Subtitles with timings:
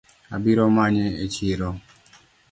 [0.35, 1.67] Abiro manye echiro